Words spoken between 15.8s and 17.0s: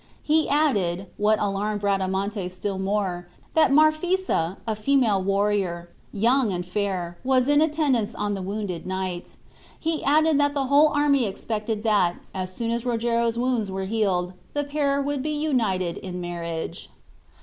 in marriage.